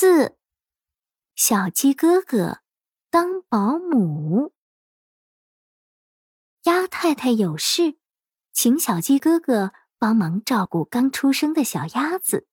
[0.00, 0.36] 四，
[1.34, 2.60] 小鸡哥哥
[3.10, 4.52] 当保姆。
[6.62, 7.96] 鸭太太有事，
[8.52, 12.46] 请小鸡哥哥帮忙照顾刚出生的小鸭子。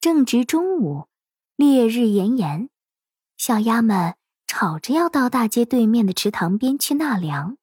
[0.00, 1.08] 正值中午，
[1.54, 2.70] 烈日炎炎，
[3.36, 7.58] 小鸭们吵着要到大街对面的池塘边去纳凉。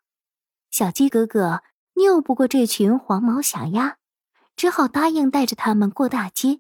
[0.69, 1.63] 小鸡哥哥
[1.95, 3.97] 拗不过这群黄毛小鸭，
[4.55, 6.59] 只好答应带着他们过大街。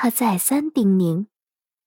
[0.00, 1.26] 他再三叮咛，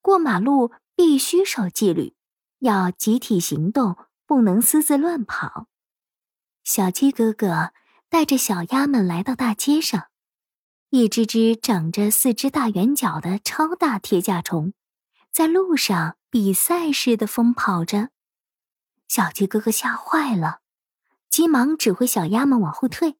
[0.01, 2.13] 过马路必须守纪律，
[2.59, 5.69] 要集体行动，不能私自乱跑。
[6.61, 7.71] 小鸡哥哥
[8.09, 10.07] 带着小鸭们来到大街上，
[10.89, 14.73] 一只只长着四只大圆角的超大铁甲虫，
[15.31, 18.09] 在路上比赛似的疯跑着。
[19.07, 20.59] 小鸡哥哥吓坏了，
[21.29, 23.15] 急忙指挥小鸭们往后退。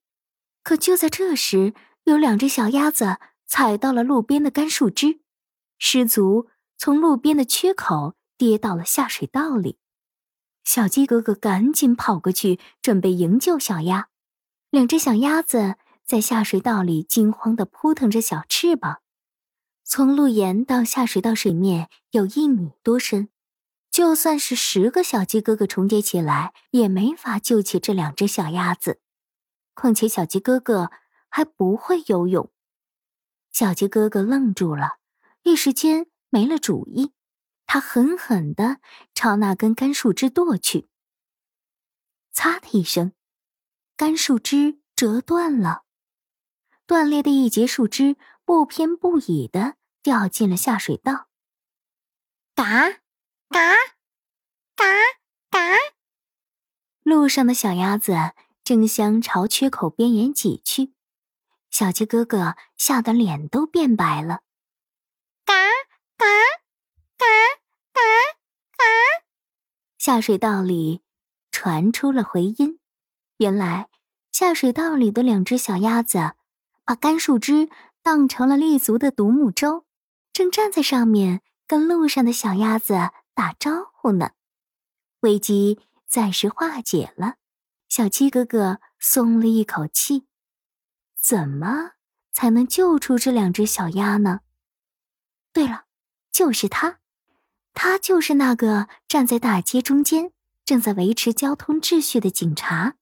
[0.64, 3.20] 可就在这时，有两只小鸭子。
[3.52, 5.20] 踩到了路边的干树枝，
[5.78, 6.48] 失足
[6.78, 9.78] 从路边的缺口跌到了下水道里。
[10.64, 14.08] 小鸡哥哥赶紧跑过去，准备营救小鸭。
[14.70, 15.76] 两只小鸭子
[16.06, 19.02] 在下水道里惊慌地扑腾着小翅膀。
[19.84, 23.28] 从路沿到下水道水面有一米多深，
[23.92, 29.02] 就算是十个小鸡哥哥重叠起来，也没法救起这两只小鸭子。
[29.74, 30.90] 况且小鸡哥哥
[31.28, 32.50] 还不会游泳。
[33.52, 34.98] 小鸡哥哥愣住了，
[35.44, 37.12] 一时间没了主意。
[37.66, 38.82] 他狠狠地
[39.14, 40.90] 朝那根干树枝剁去。
[42.34, 43.14] 嚓的一声，
[43.96, 45.84] 干树枝折断了，
[46.86, 51.28] 断裂的一截树枝不偏不倚地掉进了下水道。
[52.56, 52.90] 嘎
[53.50, 53.76] 嘎
[54.76, 54.86] 嘎
[55.50, 55.78] 嘎！
[57.04, 58.14] 路上的小鸭子
[58.64, 60.94] 争相朝缺口边缘挤去。
[61.72, 64.42] 小鸡哥哥吓得脸都变白了，
[65.46, 65.54] 嘎
[66.18, 66.26] 嘎
[67.18, 67.26] 嘎
[67.94, 68.02] 嘎
[68.78, 68.84] 嘎！
[69.98, 71.02] 下水道里
[71.50, 72.80] 传出了回音。
[73.38, 73.90] 原来
[74.32, 76.34] 下水道里的两只小鸭子
[76.84, 77.70] 把干树枝
[78.04, 79.86] 当成了立足的独木舟，
[80.34, 84.32] 正站在上面跟路上的小鸭子打招呼呢。
[85.22, 87.36] 危机暂时化解了，
[87.88, 90.28] 小鸡哥哥松了一口气。
[91.22, 91.92] 怎么
[92.32, 94.40] 才能救出这两只小鸭呢？
[95.54, 95.86] 对了，
[96.32, 97.00] 就是他，
[97.74, 100.32] 他就是那个站在大街中间，
[100.66, 102.96] 正在维持交通秩序的警察。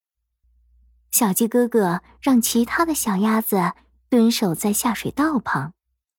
[1.11, 3.73] 小鸡哥哥让其他的小鸭子
[4.09, 5.73] 蹲守在下水道旁，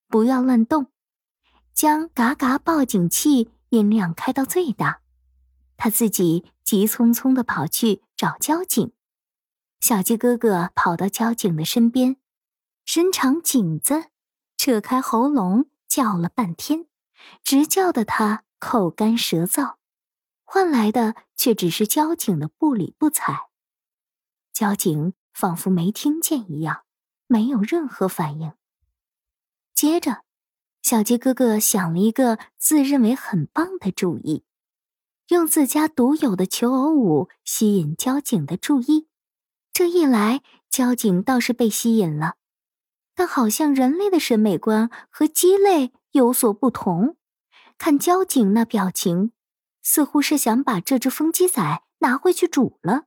[0.09, 0.87] 不要乱动，
[1.75, 5.03] 将嘎嘎报警器音量开到最大。
[5.77, 8.93] 他自己急匆匆的跑去找交警。
[9.81, 12.17] 小鸡哥哥跑到交警的身边，
[12.85, 14.11] 伸长颈子，
[14.59, 16.87] 扯开喉咙叫了半天，
[17.43, 19.77] 直叫得他口干舌燥，
[20.45, 23.49] 换来的却只是交警的不理不睬。
[24.53, 26.83] 交警仿佛没听见一样，
[27.27, 28.53] 没有任何反应。
[29.73, 30.25] 接着，
[30.83, 34.45] 小鸡哥哥想了一个自认为很棒的主意，
[35.29, 39.07] 用自家独有的求偶舞吸引交警的注意。
[39.81, 42.35] 这一来，交警倒是被吸引了，
[43.15, 47.17] 但好像人类的审美观和鸡类有所不同。
[47.79, 49.33] 看交警那表情，
[49.81, 53.05] 似乎是想把这只疯鸡仔拿回去煮了。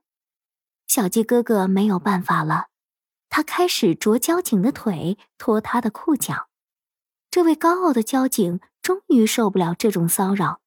[0.88, 2.66] 小鸡哥哥没有办法了，
[3.28, 6.48] 他开始啄交警的腿，脱他的裤脚。
[7.30, 10.60] 这位高傲的交警终于受不了这种骚扰，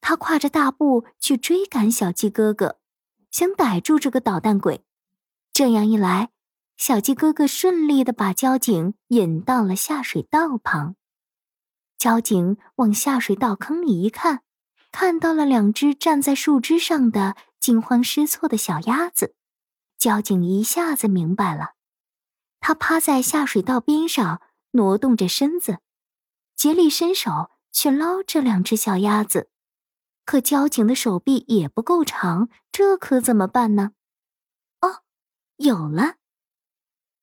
[0.00, 2.78] 他跨着大步去追赶小鸡哥哥，
[3.30, 4.82] 想逮住这个捣蛋鬼。
[5.56, 6.28] 这样一来，
[6.76, 10.96] 小鸡哥哥顺利的把交警引到了下水道旁。
[11.96, 14.42] 交警往下水道坑里一看，
[14.92, 19.34] 看到了两只站在树枝上的惊慌失措的小鸭子。
[19.96, 21.70] 交警一下子明白了，
[22.60, 24.42] 他趴在下水道边上，
[24.72, 25.78] 挪动着身子，
[26.54, 29.48] 竭力伸手去捞这两只小鸭子。
[30.26, 33.92] 可交警的手臂也不够长，这可怎么办呢？
[35.56, 36.16] 有了。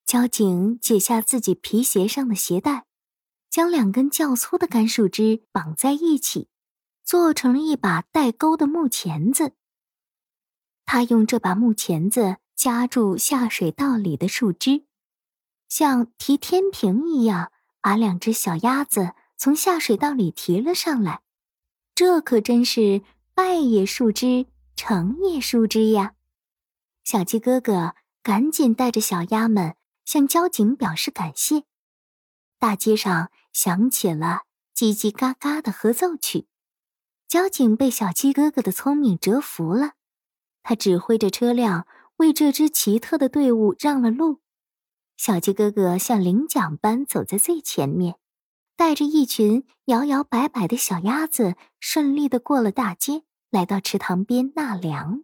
[0.06, 2.86] 交警解下自己皮鞋上的鞋带，
[3.50, 6.50] 将两根较粗的干树枝绑在一起，
[7.04, 9.54] 做成了一把带钩的木钳子。
[10.86, 14.86] 他用这把木钳子夹住下水道里的树枝，
[15.70, 17.52] 像提天平一样，
[17.82, 21.22] 把两只小鸭子从下水道里提了上来。
[21.96, 23.02] 这可真是
[23.34, 26.16] 败也树枝，成也树枝呀！
[27.04, 27.96] 小鸡哥哥。
[28.24, 29.76] 赶紧带着小鸭们
[30.06, 31.64] 向交警表示感谢。
[32.58, 34.44] 大街上响起了
[34.74, 36.48] 叽叽嘎嘎的合奏曲。
[37.28, 39.94] 交警被小鸡哥哥的聪明折服了，
[40.62, 41.86] 他指挥着车辆
[42.18, 44.40] 为这支奇特的队伍让了路。
[45.18, 48.16] 小鸡哥哥像领奖般走在最前面，
[48.78, 55.24] 带着一群摇摇摆摆的小鸭子，顺利的过了大街，来到池塘边纳凉。